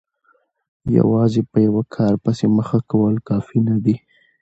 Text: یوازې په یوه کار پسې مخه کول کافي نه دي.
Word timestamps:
یوازې 0.97 1.41
په 1.51 1.57
یوه 1.67 1.83
کار 1.95 2.13
پسې 2.23 2.45
مخه 2.57 2.79
کول 2.89 3.15
کافي 3.29 3.59
نه 3.67 3.75
دي. 3.83 3.95